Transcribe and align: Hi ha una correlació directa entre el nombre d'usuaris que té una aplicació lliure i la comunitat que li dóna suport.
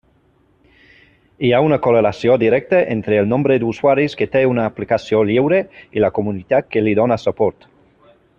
Hi 1.47 1.51
ha 1.53 1.59
una 1.65 1.77
correlació 1.87 2.37
directa 2.43 2.79
entre 2.95 3.19
el 3.25 3.29
nombre 3.33 3.57
d'usuaris 3.65 4.17
que 4.23 4.29
té 4.37 4.43
una 4.55 4.67
aplicació 4.71 5.23
lliure 5.33 5.61
i 5.99 6.05
la 6.07 6.11
comunitat 6.17 6.73
que 6.75 6.85
li 6.89 6.97
dóna 7.03 7.21
suport. 7.27 7.71